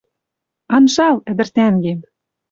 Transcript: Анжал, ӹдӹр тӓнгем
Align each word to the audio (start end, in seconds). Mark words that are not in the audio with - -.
Анжал, 0.75 1.17
ӹдӹр 1.31 1.47
тӓнгем 1.55 1.99